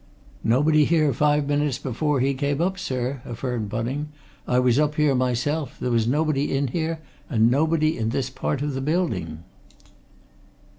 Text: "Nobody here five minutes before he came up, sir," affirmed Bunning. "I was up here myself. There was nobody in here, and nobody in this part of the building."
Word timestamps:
"Nobody 0.43 0.85
here 0.85 1.13
five 1.13 1.47
minutes 1.47 1.77
before 1.77 2.21
he 2.21 2.33
came 2.33 2.59
up, 2.59 2.79
sir," 2.79 3.21
affirmed 3.23 3.69
Bunning. 3.69 4.07
"I 4.47 4.57
was 4.57 4.79
up 4.79 4.95
here 4.95 5.13
myself. 5.13 5.77
There 5.79 5.91
was 5.91 6.07
nobody 6.07 6.57
in 6.57 6.69
here, 6.69 7.01
and 7.29 7.51
nobody 7.51 7.99
in 7.99 8.09
this 8.09 8.31
part 8.31 8.63
of 8.63 8.73
the 8.73 8.81
building." 8.81 9.43